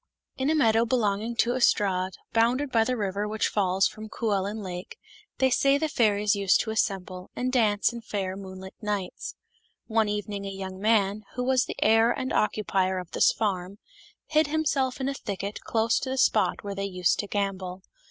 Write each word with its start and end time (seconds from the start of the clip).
"T 0.39 0.43
N 0.45 0.49
a 0.49 0.55
meadow 0.55 0.83
belonging 0.83 1.35
to 1.35 1.51
Ystrad, 1.51 2.13
bounded 2.33 2.71
by 2.71 2.79
J 2.83 2.85
the 2.85 2.97
river 2.97 3.27
which 3.27 3.47
falls 3.49 3.85
from 3.87 4.09
Cwellyn 4.09 4.63
Lake, 4.63 4.97
they 5.37 5.51
say 5.51 5.77
the 5.77 5.87
fairies 5.87 6.35
used 6.35 6.59
to 6.61 6.71
assemble, 6.71 7.29
and 7.35 7.53
dance 7.53 7.93
in 7.93 8.01
fair 8.01 8.35
moonlight 8.35 8.73
nights. 8.81 9.35
One 9.85 10.09
evening 10.09 10.43
a 10.43 10.49
young 10.51 10.79
man, 10.79 11.21
who 11.35 11.43
was 11.43 11.65
the 11.65 11.75
heir 11.83 12.09
and 12.11 12.33
occupier 12.33 12.97
of 12.97 13.11
this 13.11 13.31
farm, 13.31 13.77
hid 14.25 14.47
himself 14.47 14.99
in 14.99 15.07
a 15.07 15.13
thicket 15.13 15.61
close 15.65 15.99
to 15.99 16.09
the 16.09 16.17
spot 16.17 16.63
where 16.63 16.73
they 16.73 16.85
used 16.87 17.19
to 17.19 17.27
gambol. 17.27 17.83